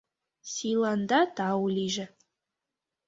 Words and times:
—Сийланда 0.51 1.21
тау 1.37 1.63
лийже. 1.75 2.05